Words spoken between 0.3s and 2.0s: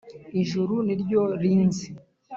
“ijuru ni ryo rinzi